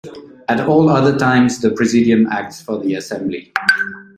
At 0.49 0.61
all 0.61 0.89
other 0.89 1.15
times, 1.15 1.59
the 1.61 1.69
Presidium 1.69 2.25
acts 2.31 2.59
for 2.59 2.79
the 2.79 2.95
Assembly. 2.95 3.53